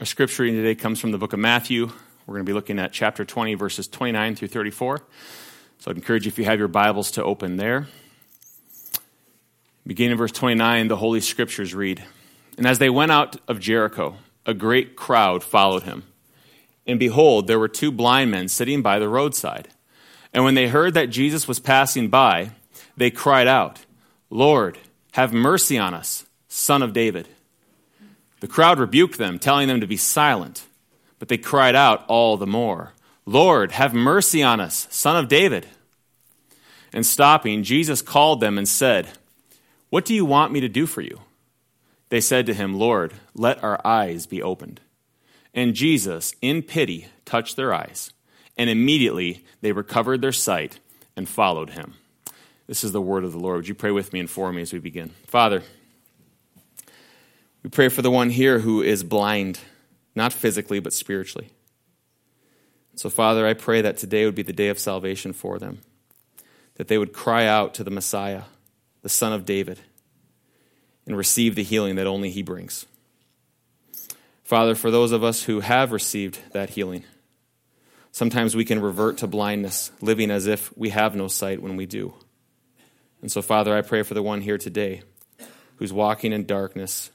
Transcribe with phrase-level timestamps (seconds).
[0.00, 1.84] Our scripture reading today comes from the book of Matthew.
[2.26, 5.02] We're going to be looking at chapter 20, verses 29 through 34.
[5.78, 7.86] So I'd encourage you, if you have your Bibles, to open there.
[9.86, 12.02] Beginning in verse 29, the Holy Scriptures read
[12.56, 14.16] And as they went out of Jericho,
[14.46, 16.04] a great crowd followed him.
[16.86, 19.68] And behold, there were two blind men sitting by the roadside.
[20.32, 22.52] And when they heard that Jesus was passing by,
[22.96, 23.84] they cried out,
[24.30, 24.78] Lord,
[25.12, 27.28] have mercy on us, son of David.
[28.40, 30.64] The crowd rebuked them, telling them to be silent.
[31.18, 32.94] But they cried out all the more,
[33.26, 35.66] Lord, have mercy on us, son of David.
[36.92, 39.08] And stopping, Jesus called them and said,
[39.90, 41.20] What do you want me to do for you?
[42.08, 44.80] They said to him, Lord, let our eyes be opened.
[45.54, 48.12] And Jesus, in pity, touched their eyes.
[48.56, 50.80] And immediately they recovered their sight
[51.16, 51.94] and followed him.
[52.66, 53.58] This is the word of the Lord.
[53.58, 55.10] Would you pray with me and for me as we begin?
[55.26, 55.62] Father,
[57.62, 59.60] we pray for the one here who is blind,
[60.14, 61.50] not physically, but spiritually.
[62.94, 65.80] So, Father, I pray that today would be the day of salvation for them,
[66.76, 68.42] that they would cry out to the Messiah,
[69.02, 69.78] the Son of David,
[71.06, 72.86] and receive the healing that only He brings.
[74.42, 77.04] Father, for those of us who have received that healing,
[78.10, 81.86] sometimes we can revert to blindness, living as if we have no sight when we
[81.86, 82.14] do.
[83.22, 85.02] And so, Father, I pray for the one here today
[85.76, 87.10] who's walking in darkness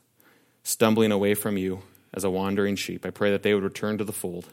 [0.65, 3.05] stumbling away from you as a wandering sheep.
[3.05, 4.47] I pray that they would return to the fold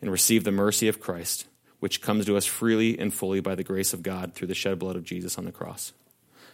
[0.00, 1.46] and receive the mercy of Christ,
[1.80, 4.78] which comes to us freely and fully by the grace of God through the shed
[4.78, 5.92] blood of Jesus on the cross.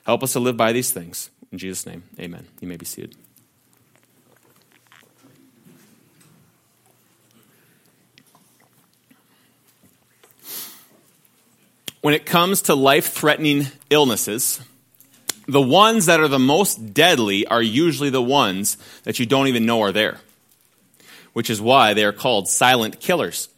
[0.04, 1.30] Help us to live by these things.
[1.50, 2.46] In Jesus' name, amen.
[2.60, 3.16] You may be seated.
[12.02, 14.60] When it comes to life threatening illnesses,
[15.46, 19.66] the ones that are the most deadly are usually the ones that you don't even
[19.66, 20.18] know are there,
[21.32, 23.48] which is why they are called silent killers.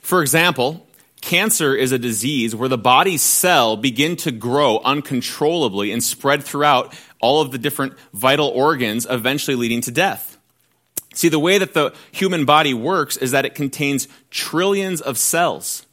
[0.00, 0.86] For example,
[1.20, 6.94] cancer is a disease where the body's cell begin to grow uncontrollably and spread throughout
[7.20, 10.36] all of the different vital organs, eventually leading to death.
[11.14, 15.86] See, the way that the human body works is that it contains trillions of cells.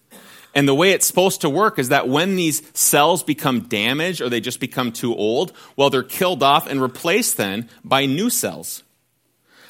[0.53, 4.29] And the way it's supposed to work is that when these cells become damaged or
[4.29, 8.84] they just become too old, well, they're killed off and replaced then by new cells.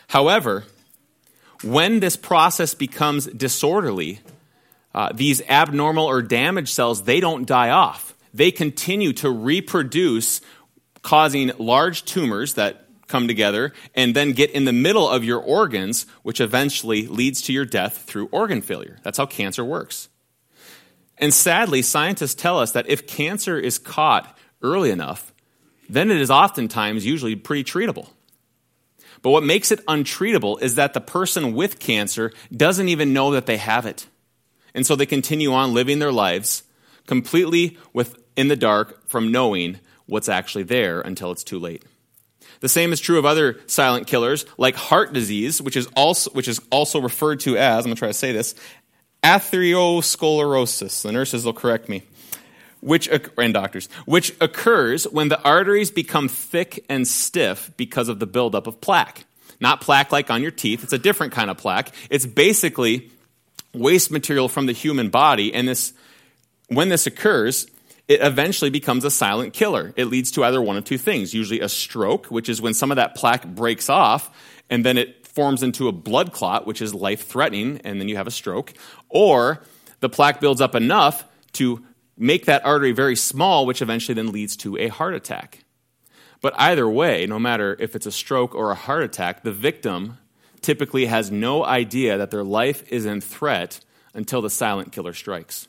[0.08, 0.66] However,
[1.64, 4.20] when this process becomes disorderly,
[4.94, 8.16] uh, these abnormal or damaged cells, they don't die off.
[8.34, 10.42] They continue to reproduce,
[11.04, 16.08] causing large tumors that come together and then get in the middle of your organs,
[16.24, 18.98] which eventually leads to your death through organ failure.
[19.04, 20.10] That's how cancer works.
[21.22, 25.34] And sadly, scientists tell us that if cancer is caught early enough,
[25.88, 28.10] then it is oftentimes usually pretty treatable.
[29.22, 33.46] But what makes it untreatable is that the person with cancer doesn't even know that
[33.46, 34.08] they have it.
[34.74, 36.64] And so they continue on living their lives
[37.06, 41.84] completely with, in the dark from knowing what's actually there until it's too late.
[42.62, 46.48] The same is true of other silent killers like heart disease, which is also, which
[46.48, 48.56] is also referred to as, I'm going to try to say this,
[49.24, 51.04] atherosclerosis.
[51.04, 52.04] The nurses will correct me.
[52.80, 58.26] Which, and doctors, which occurs when the arteries become thick and stiff because of the
[58.26, 59.26] buildup of plaque.
[59.60, 61.94] Not plaque like on your teeth, it's a different kind of plaque.
[62.10, 63.12] It's basically
[63.74, 65.94] waste material from the human body, and this,
[66.70, 67.68] when this occurs,
[68.08, 69.94] it eventually becomes a silent killer.
[69.96, 72.92] It leads to either one of two things usually a stroke, which is when some
[72.92, 74.36] of that plaque breaks off,
[74.72, 78.18] and then it forms into a blood clot, which is life threatening, and then you
[78.18, 78.74] have a stroke.
[79.10, 79.62] Or
[80.00, 81.84] the plaque builds up enough to
[82.18, 85.64] make that artery very small, which eventually then leads to a heart attack.
[86.42, 90.18] But either way, no matter if it's a stroke or a heart attack, the victim
[90.62, 93.80] typically has no idea that their life is in threat
[94.14, 95.68] until the silent killer strikes.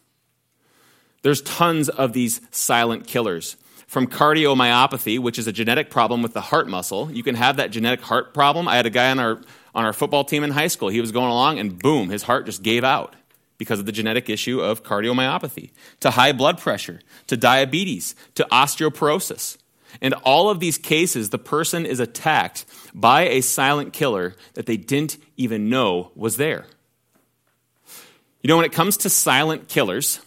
[1.23, 3.57] There's tons of these silent killers
[3.93, 7.13] from cardiomyopathy, which is a genetic problem with the heart muscle.
[7.13, 8.67] You can have that genetic heart problem.
[8.67, 9.43] I had a guy on our,
[9.75, 10.89] on our football team in high school.
[10.89, 13.15] He was going along, and boom, his heart just gave out
[13.59, 19.59] because of the genetic issue of cardiomyopathy, to high blood pressure, to diabetes, to osteoporosis.
[20.01, 24.79] In all of these cases, the person is attacked by a silent killer that they
[24.79, 26.65] didn't even know was there.
[28.41, 30.19] You know, when it comes to silent killers,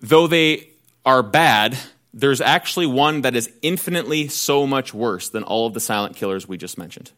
[0.00, 0.70] though they
[1.04, 1.76] are bad,
[2.16, 6.48] there's actually one that is infinitely so much worse than all of the silent killers
[6.48, 7.12] we just mentioned.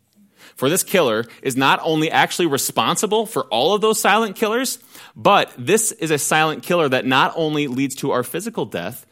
[0.56, 4.80] For this killer is not only actually responsible for all of those silent killers,
[5.14, 9.06] but this is a silent killer that not only leads to our physical death,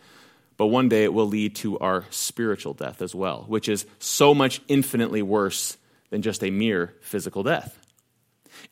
[0.56, 4.34] but one day it will lead to our spiritual death as well, which is so
[4.34, 5.76] much infinitely worse
[6.10, 7.78] than just a mere physical death.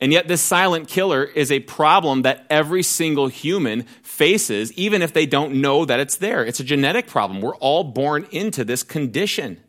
[0.00, 5.12] And yet, this silent killer is a problem that every single human faces, even if
[5.12, 6.44] they don't know that it's there.
[6.44, 7.40] It's a genetic problem.
[7.40, 9.60] We're all born into this condition.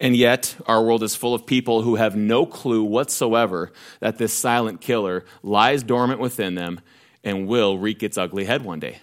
[0.00, 4.32] And yet, our world is full of people who have no clue whatsoever that this
[4.32, 6.80] silent killer lies dormant within them
[7.24, 9.00] and will wreak its ugly head one day.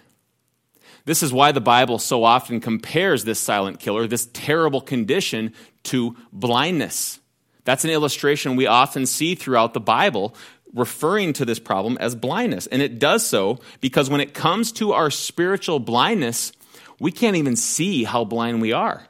[1.04, 5.52] This is why the Bible so often compares this silent killer, this terrible condition,
[5.84, 7.20] to blindness.
[7.64, 10.34] That's an illustration we often see throughout the Bible
[10.74, 12.66] referring to this problem as blindness.
[12.66, 16.52] And it does so because when it comes to our spiritual blindness,
[16.98, 19.06] we can't even see how blind we are.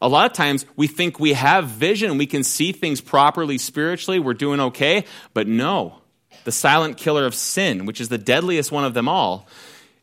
[0.00, 4.20] A lot of times we think we have vision, we can see things properly spiritually,
[4.20, 5.04] we're doing okay,
[5.34, 6.00] but no.
[6.44, 9.48] The silent killer of sin, which is the deadliest one of them all,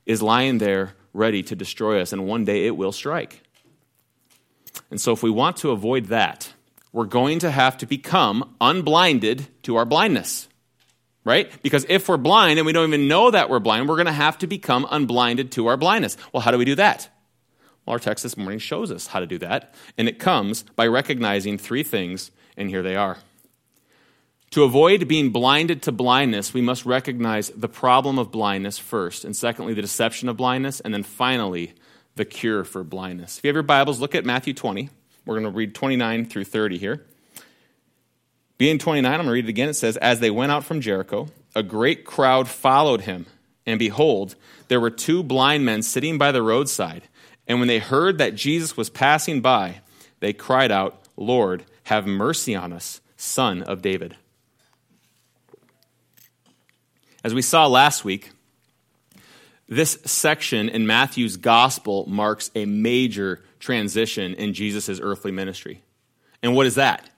[0.06, 3.42] is lying there ready to destroy us, and one day it will strike.
[4.92, 6.54] And so, if we want to avoid that,
[6.96, 10.48] we're going to have to become unblinded to our blindness.
[11.26, 11.52] Right?
[11.62, 14.14] Because if we're blind and we don't even know that we're blind, we're going to
[14.14, 16.16] have to become unblinded to our blindness.
[16.32, 17.10] Well, how do we do that?
[17.86, 20.88] Well, our text this morning shows us how to do that, and it comes by
[20.88, 23.18] recognizing three things, and here they are.
[24.52, 29.36] To avoid being blinded to blindness, we must recognize the problem of blindness first, and
[29.36, 31.74] secondly, the deception of blindness, and then finally,
[32.16, 33.38] the cure for blindness.
[33.40, 34.90] If you have your Bibles, look at Matthew 20.
[35.25, 37.06] We're going to read 29 through 30 here.
[38.57, 39.69] Being 29, I'm going to read it again.
[39.69, 43.25] It says, As they went out from Jericho, a great crowd followed him,
[43.66, 44.36] and behold,
[44.68, 47.04] there were two blind men sitting by the roadside.
[47.48, 49.81] And when they heard that Jesus was passing by,
[50.19, 54.16] they cried out, Lord, have mercy on us, son of David.
[57.24, 58.31] As we saw last week,
[59.68, 65.82] this section in Matthew's gospel marks a major transition in Jesus' earthly ministry.
[66.44, 67.10] And what is that?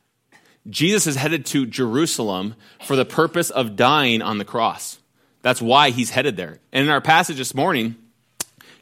[0.70, 2.56] Jesus is headed to Jerusalem
[2.86, 5.00] for the purpose of dying on the cross.
[5.42, 6.60] That's why he's headed there.
[6.72, 7.96] And in our passage this morning,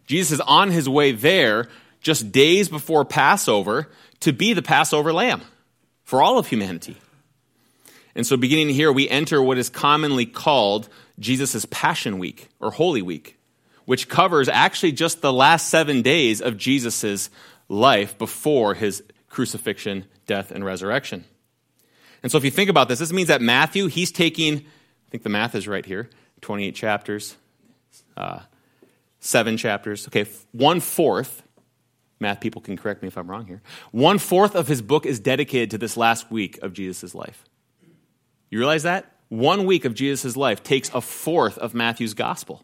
[0.06, 1.68] Jesus is on his way there
[2.02, 3.90] just days before Passover
[4.20, 5.42] to be the Passover lamb
[6.04, 6.98] for all of humanity.
[8.16, 10.88] And so, beginning here, we enter what is commonly called
[11.20, 13.38] Jesus' Passion Week or Holy Week,
[13.86, 17.30] which covers actually just the last seven days of Jesus'
[17.68, 21.26] life before his crucifixion, death, and resurrection.
[22.24, 25.24] And so, if you think about this, this means that Matthew, he's taking, I think
[25.24, 26.10] the math is right here,
[26.42, 27.36] 28 chapters,
[28.18, 28.40] uh,
[29.20, 30.08] seven chapters.
[30.08, 31.44] Okay, one fourth,
[32.20, 35.20] math people can correct me if I'm wrong here, one fourth of his book is
[35.20, 37.46] dedicated to this last week of Jesus' life.
[38.50, 39.12] You realize that?
[39.30, 42.62] One week of Jesus' life takes a fourth of Matthew's gospel.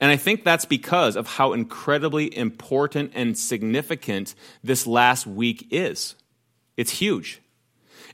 [0.00, 6.14] And I think that's because of how incredibly important and significant this last week is.
[6.76, 7.42] It's huge.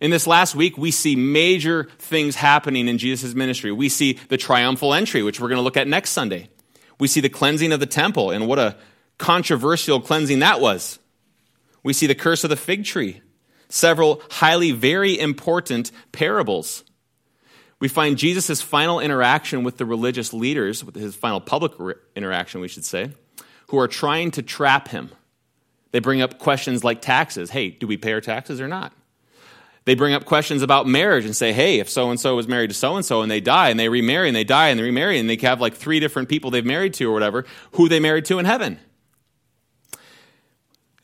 [0.01, 3.73] In this last week, we see major things happening in Jesus' ministry.
[3.73, 6.49] We see the triumphal entry, which we're going to look at next Sunday.
[6.99, 8.77] We see the cleansing of the temple, and what a
[9.19, 10.99] controversial cleansing that was.
[11.83, 13.23] We see the curse of the fig tree,
[13.69, 16.85] several highly, very important parables.
[17.79, 21.73] We find Jesus' final interaction with the religious leaders, with his final public
[22.15, 23.11] interaction, we should say,
[23.69, 25.11] who are trying to trap him.
[25.91, 27.51] They bring up questions like taxes.
[27.51, 28.93] Hey, do we pay our taxes or not?
[29.85, 32.71] They bring up questions about marriage and say, hey, if so and so was married
[32.71, 34.85] to so and so and they die and they remarry and they die and they
[34.85, 38.01] remarry and they have like three different people they've married to or whatever, who they
[38.01, 38.81] married to in heaven.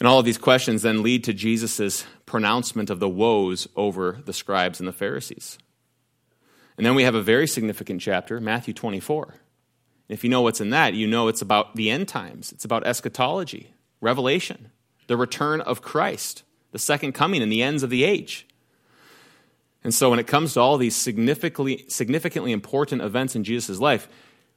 [0.00, 4.32] And all of these questions then lead to Jesus' pronouncement of the woes over the
[4.32, 5.58] scribes and the Pharisees.
[6.82, 9.22] And then we have a very significant chapter, Matthew 24.
[9.28, 9.34] And
[10.08, 12.84] if you know what's in that, you know it's about the end times, it's about
[12.84, 14.72] eschatology, revelation,
[15.06, 18.48] the return of Christ, the second coming, and the ends of the age.
[19.84, 24.08] And so when it comes to all these significantly, significantly important events in Jesus' life,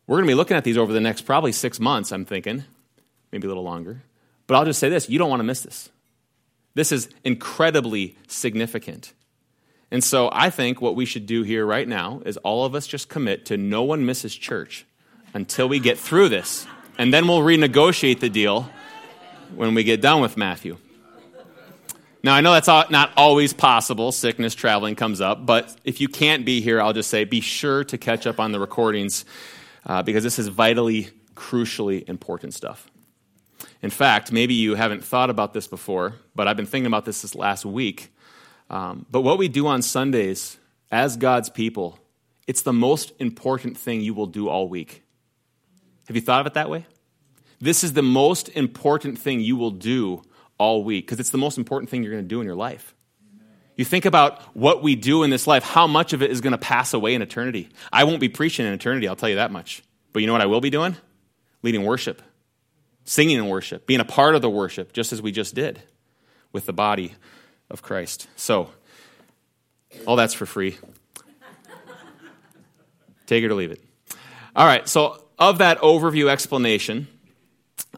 [0.08, 2.64] we're going to be looking at these over the next probably six months, I'm thinking,
[3.32, 4.02] maybe a little longer.
[4.48, 5.92] But I'll just say this you don't want to miss this.
[6.74, 9.14] This is incredibly significant.
[9.92, 12.88] And so I think what we should do here right now is all of us
[12.88, 14.86] just commit to no one misses church
[15.34, 16.66] until we get through this.
[16.98, 18.70] And then we'll renegotiate the deal
[19.54, 20.78] when we get done with Matthew.
[22.24, 24.12] Now, I know that's not always possible.
[24.12, 25.46] Sickness, traveling comes up.
[25.46, 28.52] But if you can't be here, I'll just say be sure to catch up on
[28.52, 29.26] the recordings
[29.86, 32.90] uh, because this is vitally, crucially important stuff.
[33.84, 37.22] In fact, maybe you haven't thought about this before, but I've been thinking about this
[37.22, 38.12] this last week.
[38.70, 40.58] Um, but what we do on Sundays
[40.92, 42.00] as God's people,
[42.48, 45.04] it's the most important thing you will do all week.
[46.08, 46.86] Have you thought of it that way?
[47.60, 50.22] This is the most important thing you will do
[50.58, 52.94] all week because it's the most important thing you're going to do in your life.
[53.76, 56.52] You think about what we do in this life, how much of it is going
[56.52, 57.70] to pass away in eternity.
[57.92, 59.84] I won't be preaching in eternity, I'll tell you that much.
[60.14, 60.96] But you know what I will be doing?
[61.62, 62.22] Leading worship,
[63.04, 65.82] singing in worship, being a part of the worship, just as we just did
[66.54, 67.16] with the body
[67.70, 68.28] of Christ.
[68.36, 68.70] So,
[70.06, 70.78] all that's for free.
[73.26, 73.82] Take it or leave it.
[74.56, 77.08] All right, so of that overview explanation,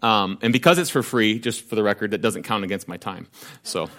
[0.02, 2.98] um, and because it's for free, just for the record, that doesn't count against my
[2.98, 3.28] time.
[3.64, 3.90] So,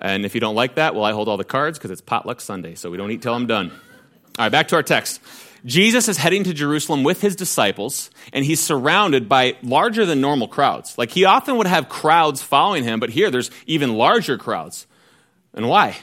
[0.00, 2.40] and if you don't like that, well, I hold all the cards because it's potluck
[2.40, 3.70] Sunday, so we don't eat till I'm done.
[3.70, 5.20] All right, back to our text.
[5.66, 10.46] Jesus is heading to Jerusalem with his disciples, and he's surrounded by larger than normal
[10.46, 10.96] crowds.
[10.96, 14.86] Like he often would have crowds following him, but here there's even larger crowds.
[15.52, 15.96] And why?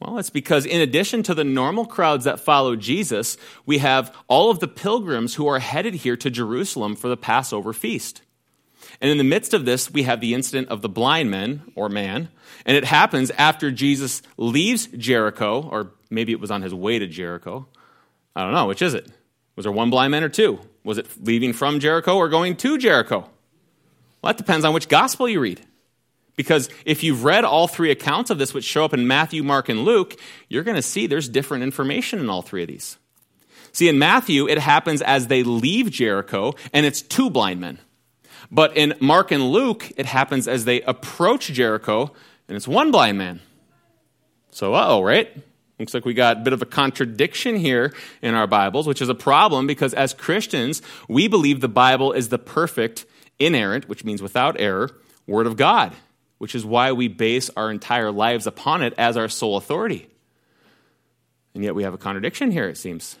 [0.00, 3.36] Well, it's because in addition to the normal crowds that follow Jesus,
[3.66, 7.72] we have all of the pilgrims who are headed here to Jerusalem for the Passover
[7.72, 8.22] feast.
[9.00, 11.88] And in the midst of this, we have the incident of the blind men, or
[11.88, 12.30] man,
[12.64, 17.06] and it happens after Jesus leaves Jericho, or maybe it was on his way to
[17.06, 17.68] Jericho.
[18.34, 19.08] I don't know, which is it?
[19.56, 20.58] Was there one blind man or two?
[20.84, 23.20] Was it leaving from Jericho or going to Jericho?
[24.22, 25.60] Well, that depends on which gospel you read.
[26.34, 29.68] Because if you've read all three accounts of this, which show up in Matthew, Mark,
[29.68, 30.16] and Luke,
[30.48, 32.96] you're going to see there's different information in all three of these.
[33.72, 37.78] See, in Matthew, it happens as they leave Jericho, and it's two blind men.
[38.50, 42.12] But in Mark and Luke, it happens as they approach Jericho,
[42.48, 43.40] and it's one blind man.
[44.50, 45.34] So, uh oh, right?
[45.82, 49.08] Looks like we got a bit of a contradiction here in our Bibles, which is
[49.08, 53.04] a problem because as Christians, we believe the Bible is the perfect,
[53.38, 54.90] inerrant, which means without error,
[55.26, 55.92] Word of God
[56.42, 60.08] which is why we base our entire lives upon it as our sole authority.
[61.54, 63.16] And yet we have a contradiction here, it seems.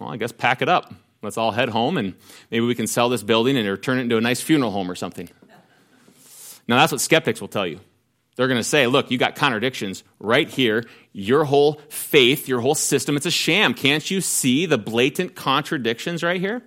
[0.00, 0.92] Well, I guess pack it up.
[1.22, 2.14] Let's all head home and
[2.50, 4.96] maybe we can sell this building and turn it into a nice funeral home or
[4.96, 5.30] something.
[6.66, 7.78] Now, that's what skeptics will tell you.
[8.40, 10.86] They're going to say, look, you got contradictions right here.
[11.12, 13.74] Your whole faith, your whole system, it's a sham.
[13.74, 16.62] Can't you see the blatant contradictions right here?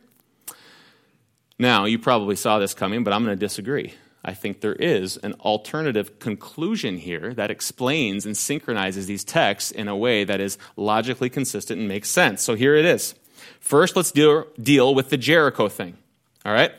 [1.58, 3.96] Now, you probably saw this coming, but I'm going to disagree.
[4.24, 9.88] I think there is an alternative conclusion here that explains and synchronizes these texts in
[9.88, 12.44] a way that is logically consistent and makes sense.
[12.44, 13.16] So here it is.
[13.60, 15.98] First, let's deal, deal with the Jericho thing.
[16.46, 16.72] All right?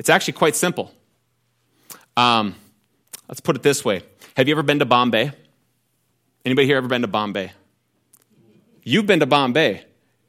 [0.00, 0.92] It's actually quite simple.
[2.16, 2.56] Um,
[3.28, 4.02] let's put it this way
[4.40, 5.32] Have you ever been to Bombay?
[6.46, 7.52] Anybody here ever been to Bombay?
[8.82, 9.84] You've been to Bombay.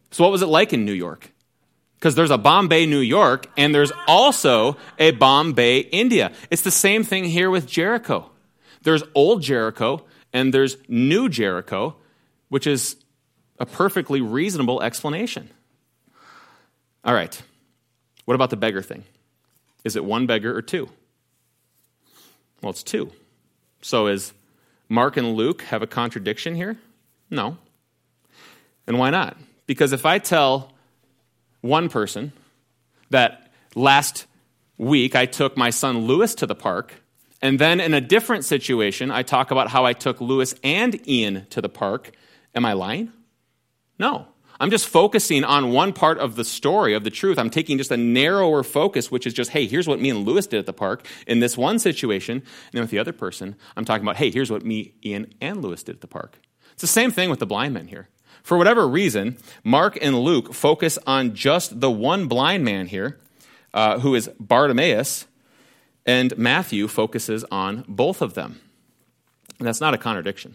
[0.09, 1.31] So, what was it like in New York?
[1.95, 6.33] because there's a Bombay, New York, and there's also a Bombay, India.
[6.49, 8.29] It's the same thing here with Jericho.
[8.81, 10.03] There's old Jericho
[10.33, 11.95] and there's new Jericho,
[12.49, 12.97] which is
[13.59, 15.49] a perfectly reasonable explanation.
[17.05, 17.41] All right.
[18.25, 19.05] What about the beggar thing?
[19.85, 20.89] Is it one beggar or two?
[22.61, 23.13] Well, it's two.
[23.81, 24.33] So is
[24.89, 26.77] Mark and Luke have a contradiction here?
[27.29, 27.57] No.
[28.87, 29.37] And why not?
[29.67, 30.71] Because if I tell
[31.61, 32.33] one person
[33.09, 34.25] that last
[34.77, 36.95] week I took my son Lewis to the park.
[37.41, 41.47] And then in a different situation, I talk about how I took Lewis and Ian
[41.51, 42.11] to the park.
[42.53, 43.11] Am I lying?
[43.97, 44.27] No.
[44.61, 47.39] I'm just focusing on one part of the story, of the truth.
[47.39, 50.45] I'm taking just a narrower focus, which is just, hey, here's what me and Lewis
[50.45, 52.37] did at the park in this one situation.
[52.37, 55.63] And then with the other person, I'm talking about, hey, here's what me, Ian, and
[55.63, 56.37] Lewis did at the park.
[56.73, 58.07] It's the same thing with the blind men here.
[58.43, 63.19] For whatever reason, Mark and Luke focus on just the one blind man here,
[63.73, 65.25] uh, who is Bartimaeus,
[66.05, 68.61] and Matthew focuses on both of them.
[69.57, 70.53] And that's not a contradiction.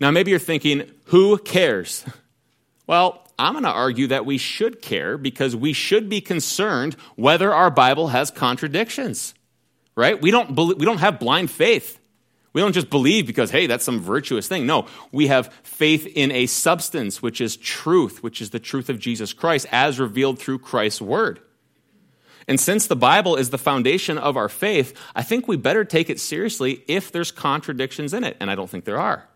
[0.00, 2.06] Now, maybe you're thinking, who cares?
[2.86, 7.52] Well, I'm going to argue that we should care because we should be concerned whether
[7.52, 9.34] our Bible has contradictions,
[9.96, 10.20] right?
[10.20, 11.98] We don't, we don't have blind faith.
[12.52, 14.64] We don't just believe because, hey, that's some virtuous thing.
[14.64, 19.00] No, we have faith in a substance, which is truth, which is the truth of
[19.00, 21.40] Jesus Christ as revealed through Christ's word.
[22.46, 26.10] And since the Bible is the foundation of our faith, I think we better take
[26.10, 29.26] it seriously if there's contradictions in it, and I don't think there are.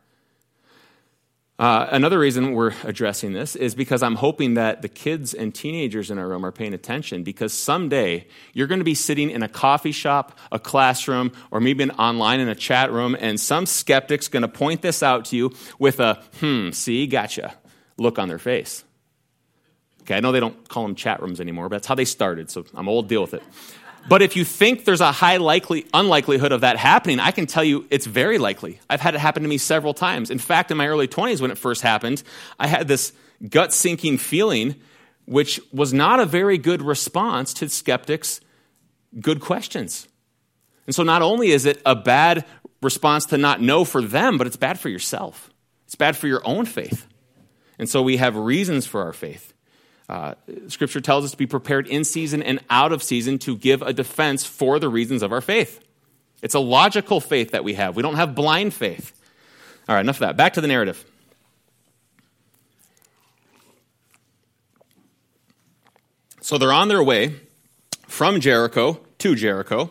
[1.58, 6.08] Uh, another reason we're addressing this is because I'm hoping that the kids and teenagers
[6.08, 9.48] in our room are paying attention because someday you're going to be sitting in a
[9.48, 14.42] coffee shop, a classroom, or maybe online in a chat room, and some skeptic's going
[14.42, 17.54] to point this out to you with a, hmm, see, gotcha
[17.96, 18.84] look on their face.
[20.02, 22.50] Okay, I know they don't call them chat rooms anymore, but that's how they started,
[22.50, 23.42] so I'm old, deal with it.
[24.08, 27.64] But if you think there's a high likely unlikelihood of that happening, I can tell
[27.64, 28.80] you it's very likely.
[28.88, 30.30] I've had it happen to me several times.
[30.30, 32.22] In fact, in my early 20s when it first happened,
[32.58, 33.12] I had this
[33.48, 34.76] gut sinking feeling
[35.26, 38.40] which was not a very good response to skeptics'
[39.20, 40.08] good questions.
[40.86, 42.46] And so not only is it a bad
[42.80, 45.50] response to not know for them, but it's bad for yourself.
[45.84, 47.06] It's bad for your own faith.
[47.78, 49.52] And so we have reasons for our faith.
[50.08, 50.34] Uh,
[50.68, 53.92] scripture tells us to be prepared in season and out of season to give a
[53.92, 55.84] defense for the reasons of our faith.
[56.40, 57.96] It's a logical faith that we have.
[57.96, 59.12] We don't have blind faith.
[59.88, 60.36] All right, enough of that.
[60.36, 61.04] Back to the narrative.
[66.40, 67.34] So they're on their way
[68.06, 69.90] from Jericho to Jericho,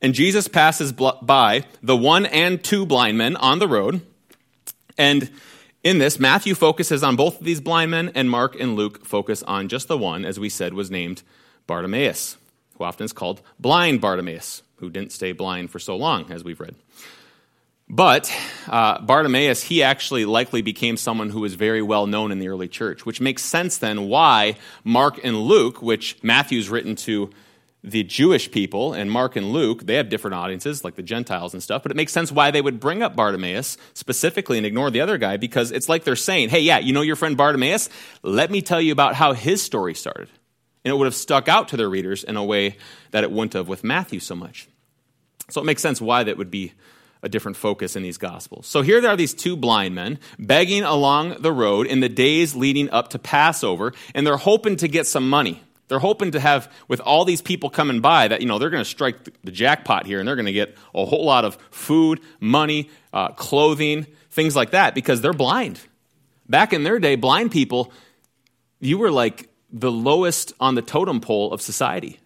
[0.00, 4.00] and Jesus passes by the one and two blind men on the road.
[4.96, 5.30] And
[5.86, 9.44] in this, Matthew focuses on both of these blind men, and Mark and Luke focus
[9.44, 11.22] on just the one, as we said, was named
[11.68, 12.36] Bartimaeus,
[12.76, 16.58] who often is called blind Bartimaeus, who didn't stay blind for so long, as we've
[16.58, 16.74] read.
[17.88, 18.34] But
[18.66, 22.66] uh, Bartimaeus, he actually likely became someone who was very well known in the early
[22.66, 27.30] church, which makes sense then why Mark and Luke, which Matthew's written to
[27.86, 31.62] the Jewish people, and Mark and Luke, they have different audiences, like the Gentiles and
[31.62, 35.00] stuff, but it makes sense why they would bring up Bartimaeus specifically and ignore the
[35.00, 37.88] other guy, because it's like they're saying, hey, yeah, you know your friend Bartimaeus?
[38.24, 40.28] Let me tell you about how his story started.
[40.84, 42.76] And it would have stuck out to their readers in a way
[43.12, 44.68] that it wouldn't have with Matthew so much.
[45.48, 46.72] So it makes sense why that would be
[47.22, 48.66] a different focus in these gospels.
[48.66, 52.54] So here there are these two blind men begging along the road in the days
[52.56, 55.62] leading up to Passover, and they're hoping to get some money.
[55.88, 58.82] They're hoping to have, with all these people coming by, that, you know, they're going
[58.82, 62.20] to strike the jackpot here and they're going to get a whole lot of food,
[62.40, 65.80] money, uh, clothing, things like that because they're blind.
[66.48, 67.92] Back in their day, blind people,
[68.80, 72.18] you were like the lowest on the totem pole of society.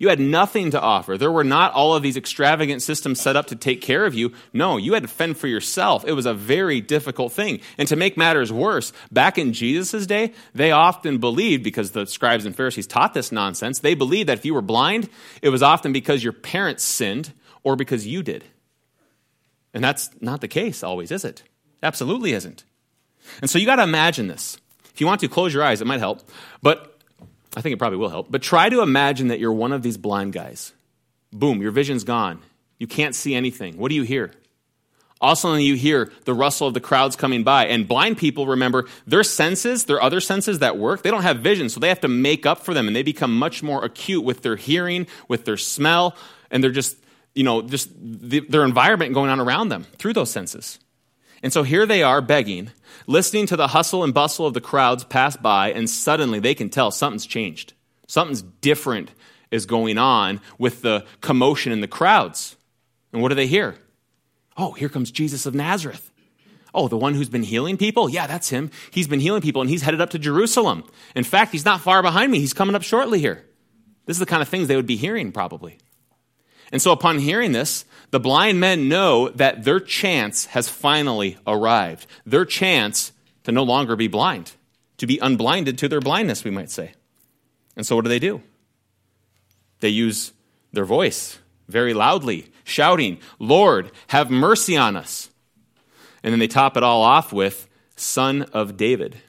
[0.00, 1.18] You had nothing to offer.
[1.18, 4.32] There were not all of these extravagant systems set up to take care of you.
[4.52, 6.04] No, you had to fend for yourself.
[6.06, 7.60] It was a very difficult thing.
[7.76, 12.46] And to make matters worse, back in Jesus' day, they often believed, because the scribes
[12.46, 15.08] and Pharisees taught this nonsense, they believed that if you were blind,
[15.42, 17.32] it was often because your parents sinned
[17.64, 18.44] or because you did.
[19.74, 21.42] And that's not the case always, is it?
[21.82, 22.62] Absolutely isn't.
[23.40, 24.58] And so you got to imagine this.
[24.94, 26.28] If you want to close your eyes, it might help.
[26.62, 26.97] But
[27.56, 28.30] I think it probably will help.
[28.30, 30.72] But try to imagine that you're one of these blind guys.
[31.32, 32.40] Boom, your vision's gone.
[32.78, 33.78] You can't see anything.
[33.78, 34.32] What do you hear?
[35.20, 37.66] All of a sudden, you hear the rustle of the crowds coming by.
[37.66, 41.68] And blind people, remember, their senses, their other senses that work, they don't have vision,
[41.68, 42.86] so they have to make up for them.
[42.86, 46.16] And they become much more acute with their hearing, with their smell,
[46.52, 46.96] and they're just,
[47.34, 50.78] you know, just the, their environment going on around them through those senses.
[51.42, 52.70] And so here they are begging,
[53.06, 56.68] listening to the hustle and bustle of the crowds pass by, and suddenly they can
[56.68, 57.74] tell something's changed.
[58.06, 59.12] Something's different
[59.50, 62.56] is going on with the commotion in the crowds.
[63.12, 63.76] And what do they hear?
[64.56, 66.10] Oh, here comes Jesus of Nazareth.
[66.74, 68.10] Oh, the one who's been healing people?
[68.10, 68.70] Yeah, that's him.
[68.90, 70.84] He's been healing people and he's headed up to Jerusalem.
[71.14, 72.40] In fact, he's not far behind me.
[72.40, 73.44] He's coming up shortly here.
[74.04, 75.78] This is the kind of things they would be hearing, probably.
[76.70, 82.06] And so, upon hearing this, the blind men know that their chance has finally arrived.
[82.26, 83.12] Their chance
[83.44, 84.52] to no longer be blind,
[84.98, 86.92] to be unblinded to their blindness, we might say.
[87.76, 88.42] And so, what do they do?
[89.80, 90.32] They use
[90.72, 95.30] their voice very loudly, shouting, Lord, have mercy on us.
[96.22, 99.20] And then they top it all off with, Son of David.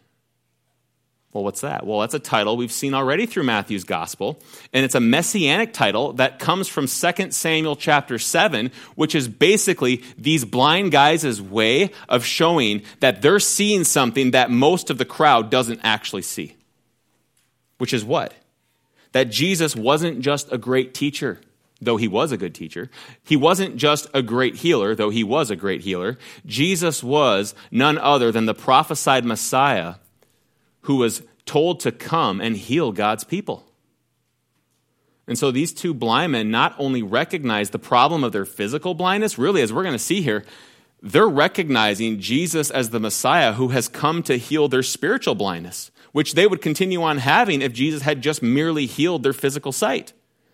[1.31, 1.85] Well, what's that?
[1.85, 4.41] Well, that's a title we've seen already through Matthew's gospel,
[4.73, 10.03] and it's a messianic title that comes from 2 Samuel chapter 7, which is basically
[10.17, 15.51] these blind guys' way of showing that they're seeing something that most of the crowd
[15.51, 16.55] doesn't actually see.
[17.77, 18.33] Which is what?
[19.11, 21.39] That Jesus wasn't just a great teacher,
[21.79, 22.89] though he was a good teacher.
[23.23, 26.17] He wasn't just a great healer, though he was a great healer.
[26.47, 29.95] Jesus was none other than the prophesied Messiah
[30.81, 33.65] who was told to come and heal God's people.
[35.27, 39.37] And so these two blind men not only recognize the problem of their physical blindness,
[39.37, 40.43] really, as we're going to see here,
[41.01, 46.33] they're recognizing Jesus as the Messiah who has come to heal their spiritual blindness, which
[46.33, 50.13] they would continue on having if Jesus had just merely healed their physical sight.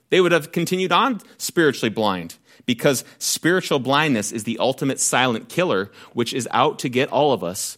[0.10, 5.92] They would have continued on spiritually blind because spiritual blindness is the ultimate silent killer,
[6.14, 7.78] which is out to get all of us.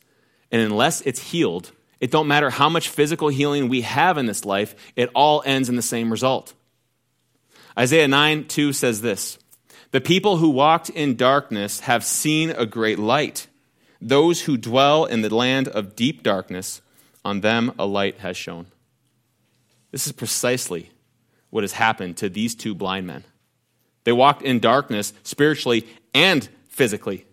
[0.51, 4.45] And unless it's healed, it don't matter how much physical healing we have in this
[4.45, 6.53] life, it all ends in the same result.
[7.77, 9.37] Isaiah 9 2 says this
[9.91, 13.47] The people who walked in darkness have seen a great light.
[13.99, 16.81] Those who dwell in the land of deep darkness,
[17.25, 18.67] on them a light has shone.
[19.91, 20.91] This is precisely
[21.49, 23.23] what has happened to these two blind men.
[24.03, 27.25] They walked in darkness spiritually and physically,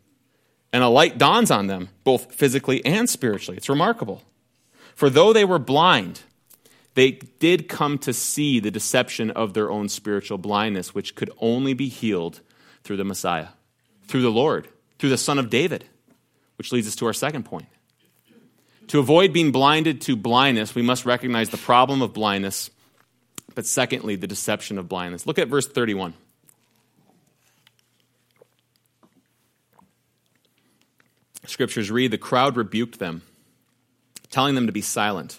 [0.73, 3.57] and a light dawns on them, both physically and spiritually.
[3.57, 4.23] It's remarkable.
[4.95, 6.23] For though they were blind,
[6.95, 11.75] they did come to see the deception of their own spiritual blindness, which could only
[11.75, 12.41] be healed
[12.85, 13.49] through the Messiah,
[14.07, 15.85] Through the Lord, through the Son of David,
[16.57, 17.67] which leads us to our second point.
[18.89, 22.71] To avoid being blinded to blindness, we must recognize the problem of blindness,
[23.55, 25.27] but secondly, the deception of blindness.
[25.27, 26.15] Look at verse 31.
[31.47, 33.23] Scriptures read The crowd rebuked them,
[34.35, 35.39] telling them to be silent.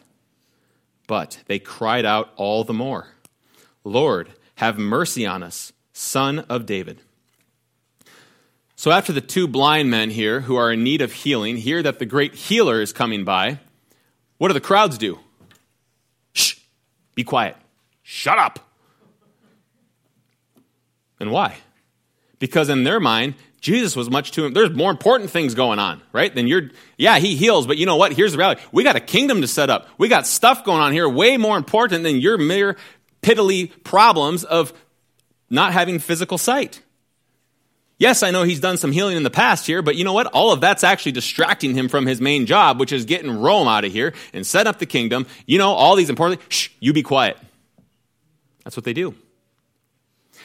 [1.06, 3.10] But they cried out all the more
[3.84, 7.02] Lord, have mercy on us, son of David.
[8.78, 12.00] So, after the two blind men here who are in need of healing hear that
[12.00, 13.60] the great healer is coming by,
[14.38, 15.20] what do the crowds do?
[16.34, 16.56] Shh,
[17.16, 17.58] be quiet.
[18.02, 18.60] Shut up.
[21.20, 21.58] And why?
[22.40, 26.34] Because in their mind, Jesus was much too, there's more important things going on, right?
[26.34, 28.14] Than you're, yeah, he heals, but you know what?
[28.14, 28.62] Here's the reality.
[28.72, 29.88] We got a kingdom to set up.
[29.98, 32.78] We got stuff going on here way more important than your mere
[33.24, 34.72] piddly problems of
[35.50, 36.84] not having physical sight.
[37.98, 40.28] Yes, I know he's done some healing in the past here, but you know what?
[40.28, 43.84] All of that's actually distracting him from his main job, which is getting Rome out
[43.84, 45.26] of here and set up the kingdom.
[45.48, 47.40] You know, all these important, shh, you be quiet.
[48.64, 49.16] That's what they do.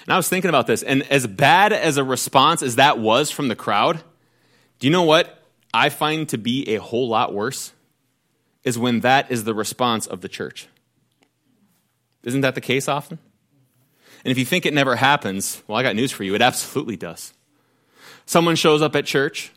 [0.06, 3.30] And I was thinking about this, and as bad as a response as that was
[3.30, 4.02] from the crowd,
[4.78, 5.42] do you know what
[5.74, 7.72] I find to be a whole lot worse?
[8.64, 10.68] Is when that is the response of the church.
[12.22, 13.18] Isn't that the case often?
[14.24, 16.34] And if you think it never happens, well, I got news for you.
[16.34, 17.32] It absolutely does.
[18.26, 19.50] Someone shows up at church,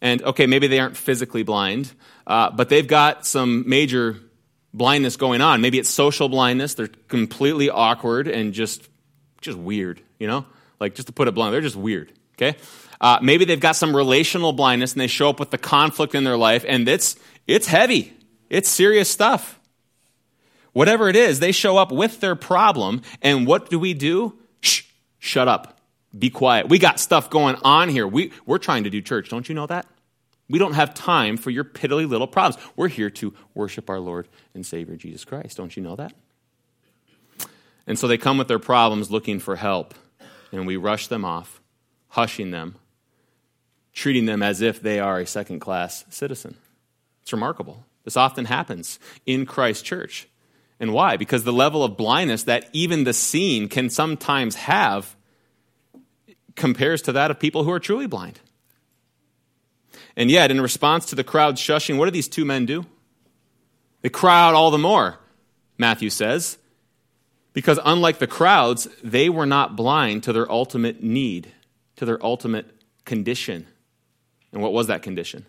[0.00, 1.92] and okay, maybe they aren't physically blind,
[2.26, 4.18] uh, but they've got some major
[4.74, 5.60] blindness going on.
[5.60, 6.74] Maybe it's social blindness.
[6.74, 8.88] They're completely awkward and just
[9.40, 10.46] just weird, you know?
[10.80, 12.56] Like, just to put it blunt, they're just weird, okay?
[13.00, 16.24] Uh, maybe they've got some relational blindness and they show up with the conflict in
[16.24, 18.12] their life, and it's, it's heavy.
[18.50, 19.58] It's serious stuff.
[20.72, 24.38] Whatever it is, they show up with their problem, and what do we do?
[24.60, 24.82] Shh,
[25.18, 25.80] shut up.
[26.16, 26.68] Be quiet.
[26.68, 28.06] We got stuff going on here.
[28.06, 29.28] We, we're trying to do church.
[29.28, 29.86] Don't you know that?
[30.48, 32.64] We don't have time for your piddly little problems.
[32.76, 35.56] We're here to worship our Lord and Savior Jesus Christ.
[35.58, 36.14] Don't you know that?
[37.88, 39.94] And so they come with their problems looking for help,
[40.52, 41.62] and we rush them off,
[42.08, 42.76] hushing them,
[43.94, 46.58] treating them as if they are a second class citizen.
[47.22, 47.86] It's remarkable.
[48.04, 50.28] This often happens in Christ Church.
[50.78, 51.16] And why?
[51.16, 55.16] Because the level of blindness that even the seen can sometimes have
[56.56, 58.38] compares to that of people who are truly blind.
[60.14, 62.84] And yet, in response to the crowd shushing, what do these two men do?
[64.02, 65.18] They cry out all the more,
[65.78, 66.57] Matthew says.
[67.52, 71.52] Because unlike the crowds, they were not blind to their ultimate need,
[71.96, 72.70] to their ultimate
[73.04, 73.66] condition.
[74.52, 75.46] And what was that condition?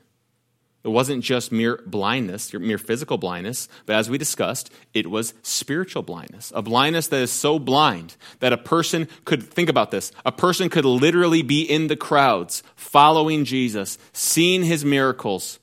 [0.84, 6.04] It wasn't just mere blindness, mere physical blindness, but as we discussed, it was spiritual
[6.04, 6.54] blindness.
[6.56, 10.70] A blindness that is so blind that a person could, think about this, a person
[10.70, 15.60] could literally be in the crowds, following Jesus, seeing his miracles,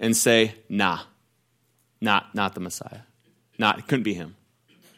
[0.00, 1.00] and say, nah,
[2.00, 3.00] not, not the Messiah.
[3.58, 4.34] Not, it couldn't be him.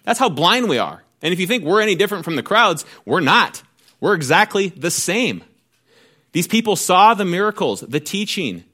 [0.07, 1.03] That's how blind we are.
[1.21, 3.63] And if you think we're any different from the crowds, we're not.
[4.01, 5.43] We're exactly the same.
[6.33, 8.65] These people saw the miracles, the teaching,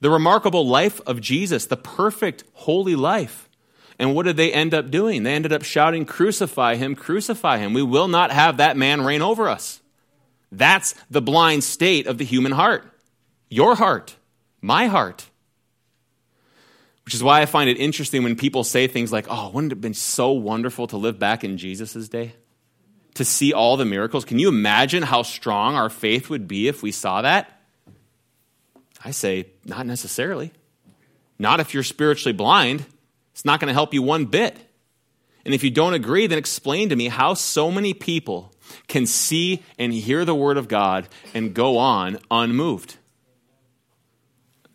[0.00, 3.48] the remarkable life of Jesus, the perfect, holy life.
[3.98, 5.22] And what did they end up doing?
[5.22, 7.72] They ended up shouting, Crucify him, crucify him.
[7.72, 9.80] We will not have that man reign over us.
[10.50, 12.84] That's the blind state of the human heart.
[13.48, 14.16] Your heart,
[14.60, 15.30] my heart.
[17.04, 19.76] Which is why I find it interesting when people say things like, oh, wouldn't it
[19.76, 22.34] have been so wonderful to live back in Jesus' day?
[23.14, 24.24] To see all the miracles?
[24.24, 27.50] Can you imagine how strong our faith would be if we saw that?
[29.04, 30.52] I say, not necessarily.
[31.38, 32.86] Not if you're spiritually blind.
[33.32, 34.56] It's not going to help you one bit.
[35.44, 38.54] And if you don't agree, then explain to me how so many people
[38.86, 42.96] can see and hear the word of God and go on unmoved.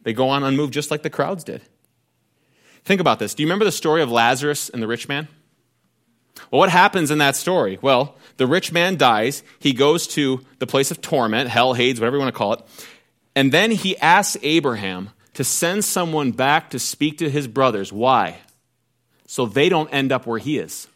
[0.04, 1.62] They go on unmoved just like the crowds did.
[2.88, 3.34] Think about this.
[3.34, 5.28] Do you remember the story of Lazarus and the rich man?
[6.50, 7.78] Well, what happens in that story?
[7.82, 9.44] Well, the rich man dies.
[9.60, 12.62] He goes to the place of torment, hell, Hades, whatever you want to call it.
[13.36, 17.92] And then he asks Abraham to send someone back to speak to his brothers.
[17.92, 18.38] Why?
[19.26, 20.88] So they don't end up where he is.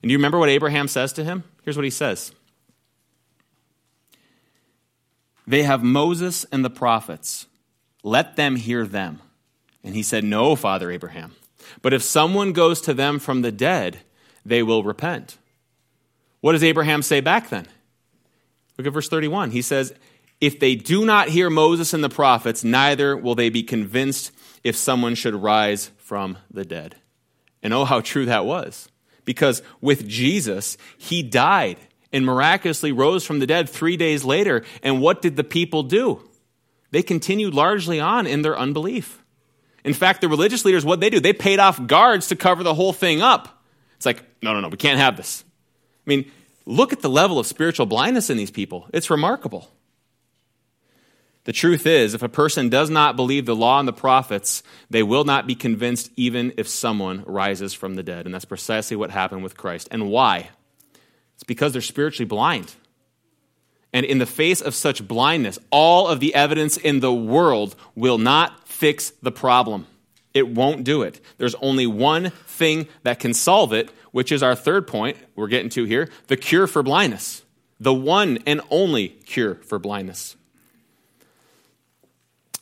[0.00, 1.44] And do you remember what Abraham says to him?
[1.64, 2.32] Here's what he says
[5.46, 7.46] They have Moses and the prophets.
[8.02, 9.20] Let them hear them.
[9.84, 11.34] And he said, No, Father Abraham.
[11.80, 14.00] But if someone goes to them from the dead,
[14.44, 15.38] they will repent.
[16.40, 17.66] What does Abraham say back then?
[18.76, 19.50] Look at verse 31.
[19.50, 19.94] He says,
[20.40, 24.32] If they do not hear Moses and the prophets, neither will they be convinced
[24.64, 26.96] if someone should rise from the dead.
[27.62, 28.88] And oh, how true that was.
[29.24, 31.78] Because with Jesus, he died
[32.12, 34.64] and miraculously rose from the dead three days later.
[34.82, 36.28] And what did the people do?
[36.90, 39.21] They continued largely on in their unbelief.
[39.84, 42.74] In fact, the religious leaders, what they do, they paid off guards to cover the
[42.74, 43.62] whole thing up.
[43.96, 45.44] It's like, no, no, no, we can't have this.
[46.06, 46.30] I mean,
[46.66, 48.88] look at the level of spiritual blindness in these people.
[48.92, 49.68] It's remarkable.
[51.44, 55.02] The truth is, if a person does not believe the law and the prophets, they
[55.02, 58.26] will not be convinced even if someone rises from the dead.
[58.26, 59.88] And that's precisely what happened with Christ.
[59.90, 60.50] And why?
[61.34, 62.72] It's because they're spiritually blind.
[63.92, 68.18] And in the face of such blindness, all of the evidence in the world will
[68.18, 69.86] not fix the problem.
[70.34, 71.20] It won't do it.
[71.38, 75.70] There's only one thing that can solve it, which is our third point we're getting
[75.70, 77.42] to here the cure for blindness.
[77.78, 80.34] The one and only cure for blindness.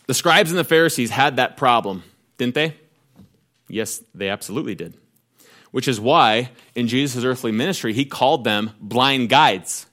[0.08, 2.02] The scribes and the Pharisees had that problem,
[2.36, 2.76] didn't they?
[3.66, 4.92] Yes, they absolutely did.
[5.70, 9.86] Which is why in Jesus' earthly ministry, he called them blind guides.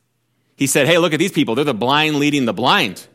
[0.58, 1.56] He said, Hey, look at these people.
[1.56, 3.08] They're the blind leading the blind.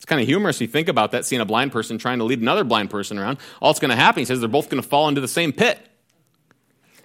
[0.00, 0.60] It's kind of humorous.
[0.60, 3.38] You think about that, seeing a blind person trying to lead another blind person around.
[3.60, 5.52] All that's going to happen, he says, they're both going to fall into the same
[5.52, 5.78] pit.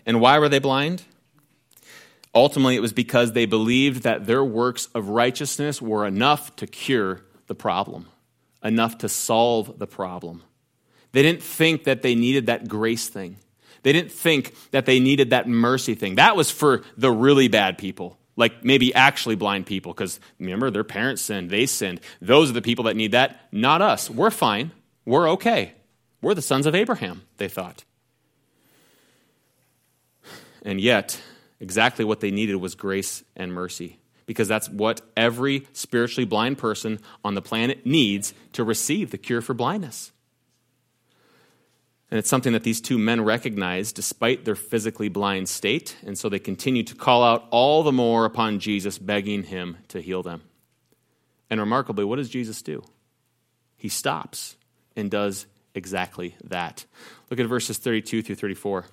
[0.06, 1.04] And why were they blind?
[2.34, 7.22] Ultimately, it was because they believed that their works of righteousness were enough to cure
[7.48, 8.08] the problem
[8.66, 10.42] enough to solve the problem.
[11.12, 13.38] They didn't think that they needed that grace thing.
[13.84, 16.16] They didn't think that they needed that mercy thing.
[16.16, 20.84] That was for the really bad people, like maybe actually blind people, because remember, their
[20.84, 22.02] parents sinned, they sinned.
[22.22, 24.10] Those are the people that need that, not us.
[24.10, 24.72] We're fine.
[25.06, 25.74] We're okay.
[26.22, 27.84] We're the sons of Abraham, they thought.
[30.64, 31.22] And yet,
[31.60, 37.00] exactly what they needed was grace and mercy because that's what every spiritually blind person
[37.24, 40.12] on the planet needs to receive the cure for blindness.
[42.12, 46.30] And it's something that these two men recognize despite their physically blind state, and so
[46.30, 50.44] they continue to call out all the more upon Jesus, begging him to heal them.
[51.50, 52.84] And remarkably, what does Jesus do?
[53.76, 54.56] He stops
[54.96, 56.86] and does exactly that.
[57.30, 58.86] Look at verses 32 through 34.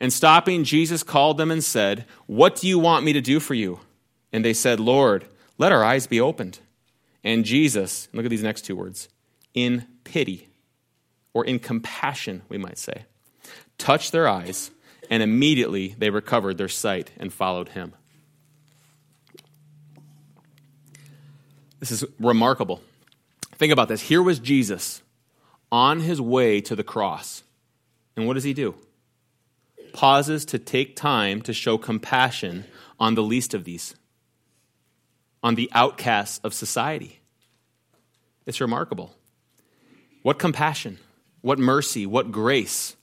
[0.00, 3.54] And stopping, Jesus called them and said, What do you want me to do for
[3.54, 3.80] you?
[4.32, 5.26] And they said, Lord,
[5.58, 6.58] let our eyes be opened.
[7.22, 9.08] And Jesus, look at these next two words,
[9.54, 10.48] in pity,
[11.36, 13.04] or in compassion, we might say,
[13.76, 14.70] touched their eyes,
[15.10, 17.92] and immediately they recovered their sight and followed him.
[21.78, 22.80] This is remarkable.
[23.56, 24.00] Think about this.
[24.00, 25.02] Here was Jesus
[25.70, 27.42] on his way to the cross.
[28.16, 28.74] And what does he do?
[29.92, 32.64] Pauses to take time to show compassion
[32.98, 33.94] on the least of these
[35.42, 37.20] on the outcasts of society.
[38.46, 39.14] It's remarkable.
[40.22, 40.98] What compassion,
[41.40, 42.96] what mercy, what grace.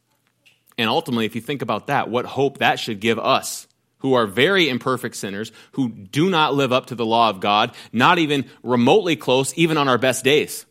[0.77, 3.67] And ultimately, if you think about that, what hope that should give us
[4.03, 7.73] who are very imperfect sinners, who do not live up to the law of God,
[7.93, 10.65] not even remotely close, even on our best days.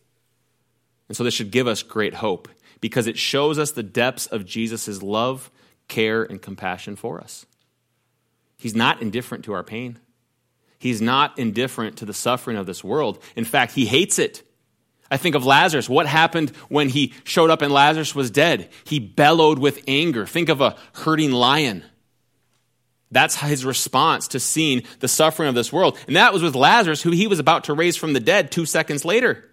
[1.09, 2.49] And so this should give us great hope
[2.83, 5.51] because it shows us the depths of Jesus' love,
[5.89, 7.47] care, and compassion for us.
[8.59, 9.99] He's not indifferent to our pain.
[10.79, 13.23] He's not indifferent to the suffering of this world.
[13.35, 14.43] In fact, he hates it.
[15.13, 15.91] I think of Lazarus.
[15.91, 18.71] What happened when he showed up and Lazarus was dead?
[18.85, 20.25] He bellowed with anger.
[20.25, 21.85] Think of a hurting lion.
[23.11, 25.99] That's his response to seeing the suffering of this world.
[26.07, 28.65] And that was with Lazarus, who he was about to raise from the dead two
[28.65, 29.45] seconds later.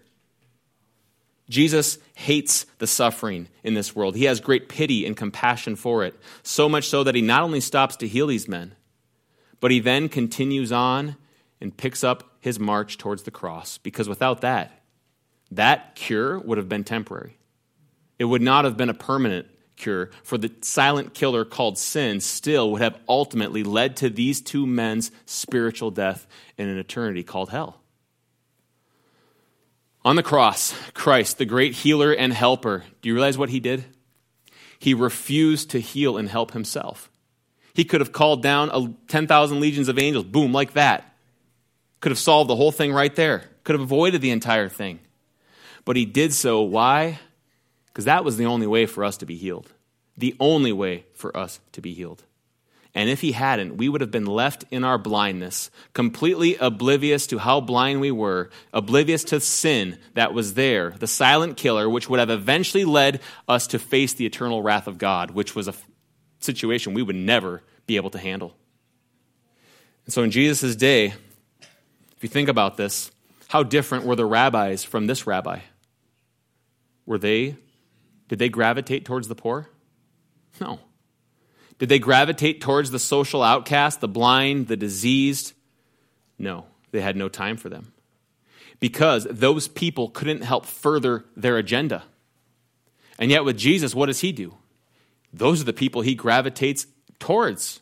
[1.50, 4.16] Jesus hates the suffering in this world.
[4.16, 7.60] He has great pity and compassion for it, so much so that he not only
[7.60, 8.76] stops to heal these men,
[9.60, 11.16] but he then continues on
[11.60, 14.79] and picks up his march towards the cross because without that,
[15.50, 17.36] that cure would have been temporary.
[18.18, 22.70] It would not have been a permanent cure, for the silent killer called sin still
[22.72, 26.26] would have ultimately led to these two men's spiritual death
[26.58, 27.80] in an eternity called hell.
[30.04, 33.84] On the cross, Christ, the great healer and helper, do you realize what he did?
[34.78, 37.10] He refused to heal and help himself.
[37.74, 41.14] He could have called down 10,000 legions of angels, boom, like that.
[42.00, 45.00] Could have solved the whole thing right there, could have avoided the entire thing.
[45.84, 46.62] But he did so.
[46.62, 47.18] Why?
[47.86, 49.72] Because that was the only way for us to be healed.
[50.16, 52.24] The only way for us to be healed.
[52.94, 57.38] And if he hadn't, we would have been left in our blindness, completely oblivious to
[57.38, 62.18] how blind we were, oblivious to sin that was there, the silent killer, which would
[62.18, 65.74] have eventually led us to face the eternal wrath of God, which was a
[66.40, 68.56] situation we would never be able to handle.
[70.04, 71.14] And so in Jesus' day,
[72.16, 73.12] if you think about this,
[73.48, 75.60] how different were the rabbis from this rabbi?
[77.10, 77.56] Were they,
[78.28, 79.68] did they gravitate towards the poor?
[80.60, 80.78] No.
[81.80, 85.54] Did they gravitate towards the social outcast, the blind, the diseased,
[86.38, 87.92] No, they had no time for them.
[88.78, 92.04] Because those people couldn't help further their agenda.
[93.18, 94.54] And yet, with Jesus, what does he do?
[95.32, 96.86] Those are the people he gravitates
[97.18, 97.80] towards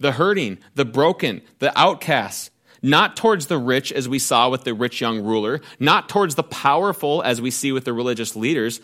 [0.00, 2.50] the hurting, the broken, the outcasts,
[2.82, 6.42] not towards the rich, as we saw with the rich young ruler, not towards the
[6.42, 8.80] powerful, as we see with the religious leaders,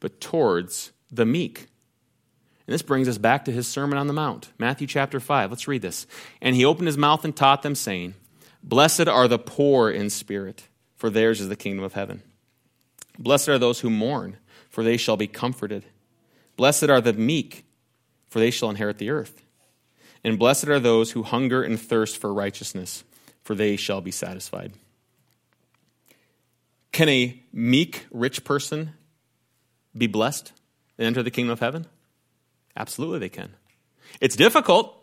[0.00, 1.68] but towards the meek.
[2.66, 5.50] And this brings us back to his Sermon on the Mount, Matthew chapter 5.
[5.50, 6.06] Let's read this.
[6.40, 8.14] And he opened his mouth and taught them, saying,
[8.62, 12.22] Blessed are the poor in spirit, for theirs is the kingdom of heaven.
[13.18, 14.38] Blessed are those who mourn,
[14.70, 15.84] for they shall be comforted.
[16.56, 17.64] Blessed are the meek,
[18.30, 19.42] for they shall inherit the earth.
[20.24, 23.04] And blessed are those who hunger and thirst for righteousness
[23.42, 24.72] for they shall be satisfied.
[26.92, 28.92] Can a meek, rich person
[29.96, 30.52] be blessed
[30.98, 31.86] and enter the kingdom of heaven?
[32.76, 33.50] Absolutely, they can.
[34.20, 34.96] It's difficult.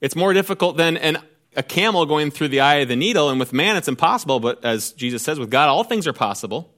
[0.00, 1.18] It's more difficult than an,
[1.56, 4.64] a camel going through the eye of the needle, and with man it's impossible, but
[4.64, 6.70] as Jesus says, with God all things are possible.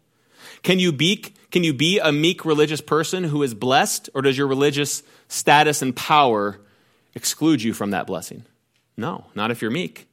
[0.62, 1.16] Can you be,
[1.50, 5.82] can you be a meek religious person who is blessed, or does your religious status
[5.82, 6.58] and power
[7.14, 8.44] exclude you from that blessing?
[8.96, 10.08] No, not if you're meek.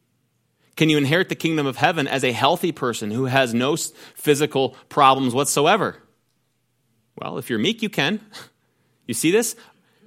[0.75, 4.75] Can you inherit the kingdom of heaven as a healthy person who has no physical
[4.89, 5.97] problems whatsoever?
[7.15, 8.19] Well, if you're meek, you can.
[9.05, 9.57] You see this?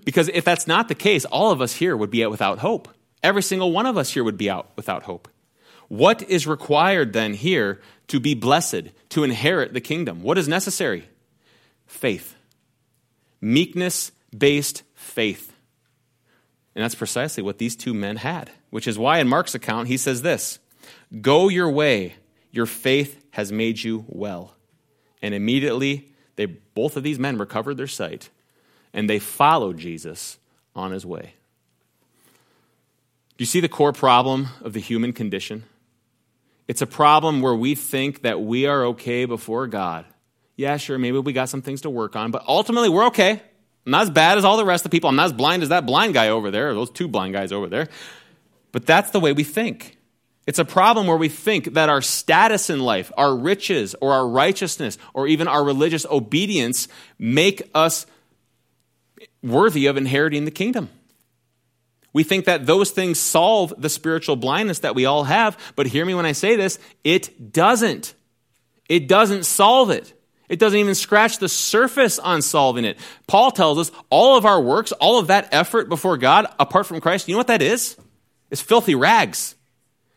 [0.06, 2.88] Because if that's not the case, all of us here would be out without hope.
[3.22, 5.28] Every single one of us here would be out without hope.
[5.88, 10.22] What is required then here to be blessed, to inherit the kingdom?
[10.22, 11.08] What is necessary?
[11.86, 12.36] Faith.
[13.40, 15.52] Meekness based faith.
[16.76, 19.96] And that's precisely what these two men had, which is why in Mark's account he
[19.96, 20.58] says this
[21.22, 22.16] Go your way,
[22.52, 24.54] your faith has made you well.
[25.22, 28.28] And immediately, they, both of these men recovered their sight
[28.92, 30.36] and they followed Jesus
[30.74, 31.34] on his way.
[33.38, 35.64] Do you see the core problem of the human condition?
[36.68, 40.04] It's a problem where we think that we are okay before God.
[40.56, 43.40] Yeah, sure, maybe we got some things to work on, but ultimately we're okay.
[43.86, 45.08] I'm not as bad as all the rest of the people.
[45.08, 47.52] I'm not as blind as that blind guy over there, or those two blind guys
[47.52, 47.86] over there.
[48.72, 49.96] But that's the way we think.
[50.46, 54.26] It's a problem where we think that our status in life, our riches, or our
[54.28, 58.06] righteousness, or even our religious obedience make us
[59.42, 60.88] worthy of inheriting the kingdom.
[62.12, 66.04] We think that those things solve the spiritual blindness that we all have, but hear
[66.04, 68.14] me when I say this it doesn't.
[68.88, 70.12] It doesn't solve it.
[70.48, 72.98] It doesn't even scratch the surface on solving it.
[73.26, 77.00] Paul tells us all of our works, all of that effort before God, apart from
[77.00, 77.96] Christ, you know what that is?
[78.50, 79.54] It's filthy rags.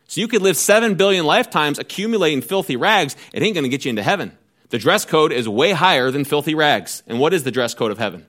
[0.06, 3.16] So you could live seven billion lifetimes accumulating filthy rags.
[3.32, 4.36] It ain't going to get you into heaven.
[4.70, 7.02] The dress code is way higher than filthy rags.
[7.06, 8.26] And what is the dress code of heaven?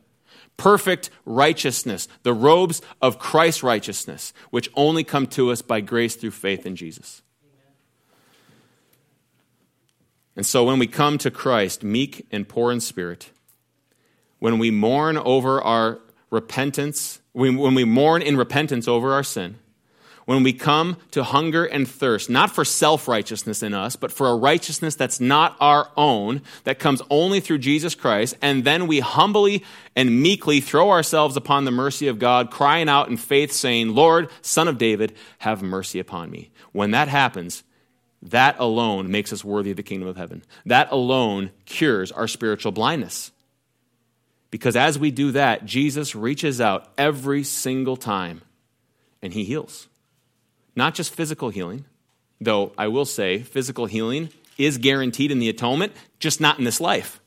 [0.57, 6.31] Perfect righteousness, the robes of Christ's righteousness, which only come to us by grace through
[6.31, 7.21] faith in Jesus.
[10.35, 13.31] And so when we come to Christ, meek and poor in spirit,
[14.39, 19.57] when we mourn over our repentance, when we mourn in repentance over our sin,
[20.25, 24.29] when we come to hunger and thirst, not for self righteousness in us, but for
[24.29, 28.99] a righteousness that's not our own, that comes only through Jesus Christ, and then we
[28.99, 29.63] humbly
[29.95, 34.29] and meekly throw ourselves upon the mercy of God, crying out in faith, saying, Lord,
[34.41, 36.51] Son of David, have mercy upon me.
[36.71, 37.63] When that happens,
[38.23, 40.43] that alone makes us worthy of the kingdom of heaven.
[40.65, 43.31] That alone cures our spiritual blindness.
[44.51, 48.41] Because as we do that, Jesus reaches out every single time
[49.21, 49.87] and he heals.
[50.75, 51.85] Not just physical healing,
[52.39, 56.81] though I will say physical healing is guaranteed in the atonement, just not in this
[56.81, 57.19] life.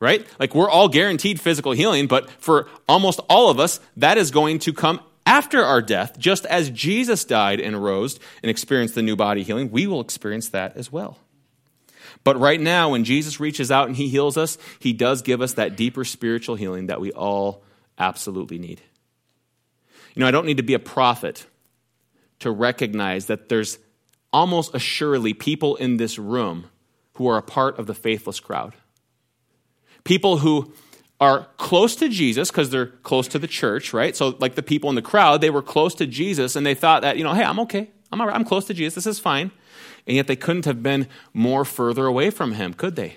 [0.00, 0.26] Right?
[0.38, 4.58] Like we're all guaranteed physical healing, but for almost all of us, that is going
[4.60, 9.16] to come after our death, just as Jesus died and rose and experienced the new
[9.16, 11.18] body healing, we will experience that as well.
[12.24, 15.54] But right now, when Jesus reaches out and he heals us, he does give us
[15.54, 17.62] that deeper spiritual healing that we all
[17.98, 18.80] absolutely need.
[20.14, 21.46] You know, I don't need to be a prophet
[22.40, 23.78] to recognize that there's
[24.32, 26.66] almost assuredly people in this room
[27.14, 28.74] who are a part of the faithless crowd.
[30.02, 30.72] People who
[31.20, 34.16] are close to Jesus because they're close to the church, right?
[34.16, 37.02] So, like the people in the crowd, they were close to Jesus and they thought
[37.02, 37.90] that, you know, hey, I'm okay.
[38.10, 38.36] I'm all right.
[38.36, 39.04] I'm close to Jesus.
[39.04, 39.50] This is fine.
[40.06, 43.16] And yet they couldn't have been more further away from him, could they?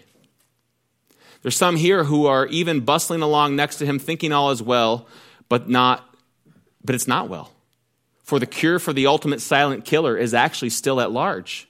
[1.42, 5.08] There's some here who are even bustling along next to him, thinking all is well,
[5.50, 6.04] but not,
[6.84, 7.52] but it's not well.
[8.24, 11.70] For the cure for the ultimate silent killer is actually still at large,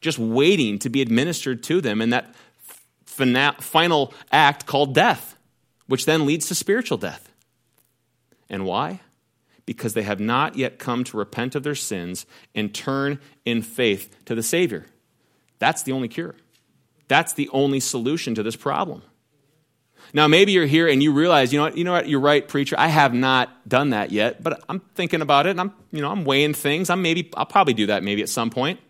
[0.00, 5.37] just waiting to be administered to them in that final act called death
[5.88, 7.32] which then leads to spiritual death.
[8.48, 9.00] And why?
[9.68, 12.24] because they have not yet come to repent of their sins
[12.54, 14.86] and turn in faith to the Savior.
[15.58, 16.34] That's the only cure.
[17.06, 19.02] That's the only solution to this problem.
[20.14, 22.48] Now, maybe you're here and you realize, you know what, you know what, you're right,
[22.48, 22.76] preacher.
[22.78, 26.10] I have not done that yet, but I'm thinking about it and I'm, you know,
[26.10, 26.88] I'm weighing things.
[26.88, 28.80] I'm maybe, I'll probably do that maybe at some point.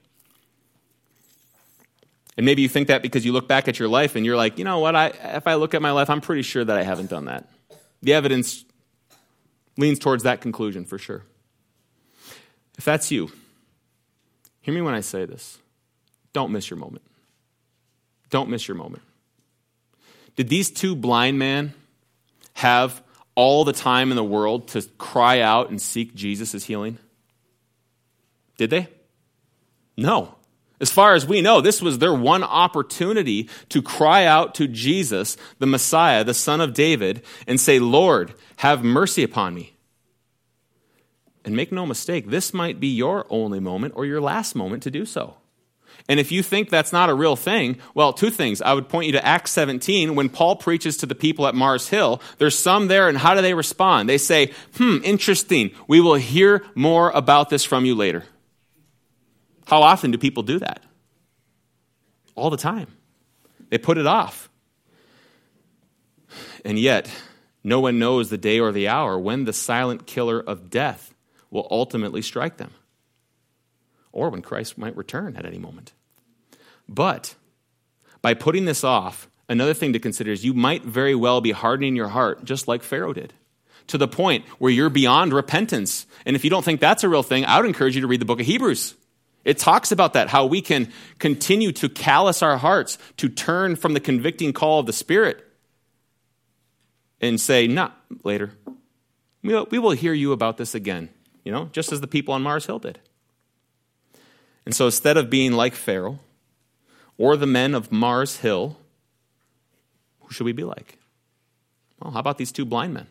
[2.38, 4.58] And maybe you think that because you look back at your life and you're like,
[4.58, 6.84] you know what, I, if I look at my life, I'm pretty sure that I
[6.84, 7.48] haven't done that.
[8.00, 8.64] The evidence
[9.76, 11.24] leans towards that conclusion for sure.
[12.78, 13.32] If that's you,
[14.60, 15.58] hear me when I say this.
[16.32, 17.02] Don't miss your moment.
[18.30, 19.02] Don't miss your moment.
[20.36, 21.74] Did these two blind men
[22.54, 23.02] have
[23.34, 26.98] all the time in the world to cry out and seek Jesus' healing?
[28.58, 28.86] Did they?
[29.96, 30.37] No.
[30.80, 35.36] As far as we know, this was their one opportunity to cry out to Jesus,
[35.58, 39.74] the Messiah, the Son of David, and say, Lord, have mercy upon me.
[41.44, 44.90] And make no mistake, this might be your only moment or your last moment to
[44.90, 45.36] do so.
[46.08, 48.62] And if you think that's not a real thing, well, two things.
[48.62, 51.88] I would point you to Acts 17 when Paul preaches to the people at Mars
[51.88, 52.22] Hill.
[52.38, 54.08] There's some there, and how do they respond?
[54.08, 55.70] They say, hmm, interesting.
[55.86, 58.24] We will hear more about this from you later.
[59.68, 60.82] How often do people do that?
[62.34, 62.86] All the time.
[63.68, 64.48] They put it off.
[66.64, 67.10] And yet,
[67.62, 71.14] no one knows the day or the hour when the silent killer of death
[71.50, 72.70] will ultimately strike them,
[74.10, 75.92] or when Christ might return at any moment.
[76.88, 77.34] But
[78.22, 81.94] by putting this off, another thing to consider is you might very well be hardening
[81.94, 83.34] your heart, just like Pharaoh did,
[83.88, 86.06] to the point where you're beyond repentance.
[86.24, 88.22] And if you don't think that's a real thing, I would encourage you to read
[88.22, 88.94] the book of Hebrews.
[89.48, 93.94] It talks about that, how we can continue to callous our hearts, to turn from
[93.94, 95.42] the convicting call of the Spirit
[97.18, 98.52] and say, not later.
[99.42, 101.08] We will hear you about this again,
[101.44, 102.98] you know, just as the people on Mars Hill did.
[104.66, 106.18] And so instead of being like Pharaoh
[107.16, 108.76] or the men of Mars Hill,
[110.20, 110.98] who should we be like?
[112.02, 113.06] Well, how about these two blind men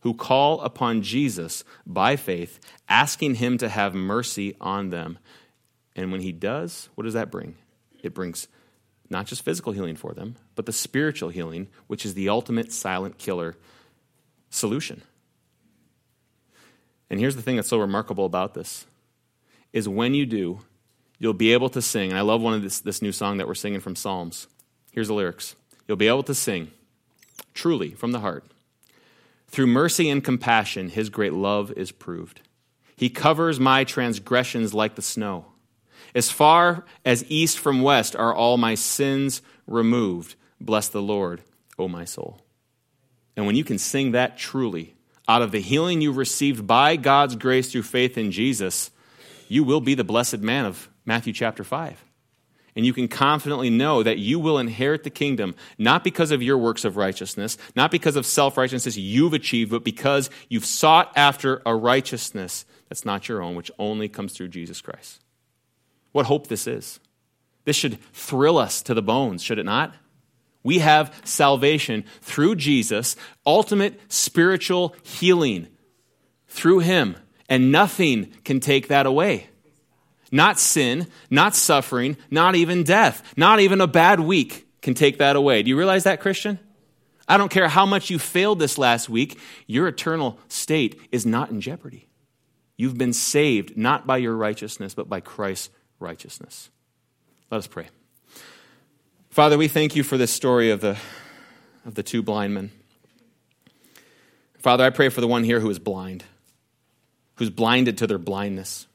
[0.00, 2.58] who call upon Jesus by faith,
[2.88, 5.18] asking him to have mercy on them
[5.96, 7.56] and when he does, what does that bring?
[8.02, 8.48] It brings
[9.08, 13.18] not just physical healing for them, but the spiritual healing, which is the ultimate silent
[13.18, 13.56] killer
[14.50, 15.02] solution.
[17.10, 18.86] And here's the thing that's so remarkable about this
[19.72, 20.60] is when you do,
[21.18, 22.10] you'll be able to sing.
[22.10, 24.46] And I love one of this, this new song that we're singing from Psalms.
[24.92, 25.56] Here's the lyrics.
[25.86, 26.70] You'll be able to sing
[27.52, 28.44] truly from the heart.
[29.48, 32.42] Through mercy and compassion, his great love is proved.
[32.96, 35.46] He covers my transgressions like the snow.
[36.14, 40.34] As far as east from west are all my sins removed.
[40.60, 41.42] Bless the Lord,
[41.78, 42.40] O my soul.
[43.36, 44.94] And when you can sing that truly,
[45.28, 48.90] out of the healing you received by God's grace through faith in Jesus,
[49.48, 52.04] you will be the blessed man of Matthew chapter 5.
[52.76, 56.58] And you can confidently know that you will inherit the kingdom, not because of your
[56.58, 61.62] works of righteousness, not because of self righteousness you've achieved, but because you've sought after
[61.66, 65.20] a righteousness that's not your own, which only comes through Jesus Christ.
[66.12, 67.00] What hope this is.
[67.64, 69.94] This should thrill us to the bones, should it not?
[70.62, 75.68] We have salvation through Jesus, ultimate spiritual healing
[76.48, 77.16] through Him,
[77.48, 79.48] and nothing can take that away.
[80.30, 85.36] Not sin, not suffering, not even death, not even a bad week can take that
[85.36, 85.62] away.
[85.62, 86.58] Do you realize that, Christian?
[87.26, 91.50] I don't care how much you failed this last week, your eternal state is not
[91.50, 92.08] in jeopardy.
[92.76, 95.70] You've been saved not by your righteousness, but by Christ's
[96.00, 96.70] righteousness.
[97.50, 97.88] Let us pray.
[99.30, 100.96] Father, we thank you for this story of the,
[101.86, 102.70] of the two blind men.
[104.58, 106.24] Father, I pray for the one here who is blind,
[107.36, 108.86] who's blinded to their blindness,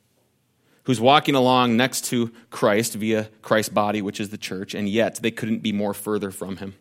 [0.84, 5.16] who's walking along next to Christ via Christ's body, which is the church, and yet
[5.16, 6.76] they couldn't be more further from him.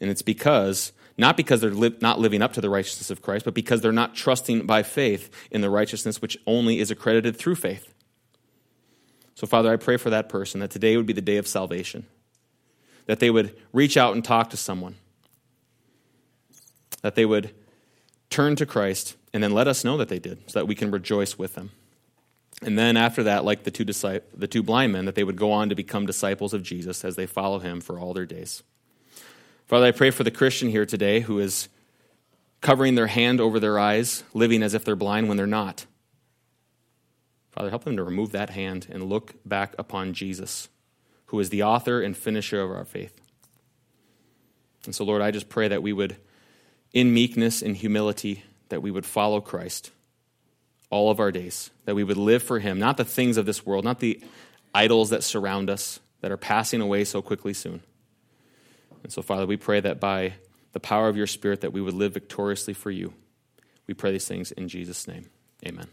[0.00, 3.44] And it's because, not because they're li- not living up to the righteousness of Christ,
[3.44, 7.56] but because they're not trusting by faith in the righteousness which only is accredited through
[7.56, 7.91] faith.
[9.34, 12.06] So, Father, I pray for that person that today would be the day of salvation,
[13.06, 14.96] that they would reach out and talk to someone,
[17.02, 17.54] that they would
[18.30, 20.90] turn to Christ and then let us know that they did so that we can
[20.90, 21.70] rejoice with them.
[22.60, 25.50] And then after that, like the two, the two blind men, that they would go
[25.50, 28.62] on to become disciples of Jesus as they follow him for all their days.
[29.66, 31.68] Father, I pray for the Christian here today who is
[32.60, 35.86] covering their hand over their eyes, living as if they're blind when they're not.
[37.52, 40.68] Father, help them to remove that hand and look back upon Jesus,
[41.26, 43.20] who is the author and finisher of our faith.
[44.84, 46.16] And so, Lord, I just pray that we would,
[46.92, 49.90] in meekness and humility, that we would follow Christ,
[50.90, 53.64] all of our days, that we would live for Him, not the things of this
[53.64, 54.22] world, not the
[54.74, 57.82] idols that surround us, that are passing away so quickly soon.
[59.02, 60.34] And so, Father, we pray that by
[60.72, 63.12] the power of your Spirit, that we would live victoriously for you.
[63.86, 65.26] We pray these things in Jesus' name.
[65.66, 65.88] Amen.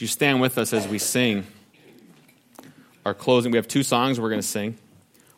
[0.00, 1.46] You stand with us as we sing
[3.04, 3.52] our closing?
[3.52, 4.78] We have two songs we're going to sing.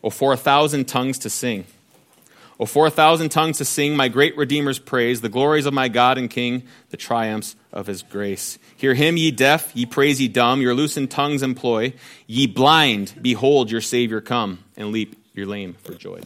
[0.04, 1.64] Oh, for a thousand tongues to sing.
[2.60, 5.88] Oh, for a thousand tongues to sing my great Redeemer's praise, the glories of my
[5.88, 8.56] God and King, the triumphs of his grace.
[8.76, 11.94] Hear him, ye deaf, ye praise ye dumb, your loosened tongues employ.
[12.28, 16.20] Ye blind, behold your Savior come, and leap your lame for joy.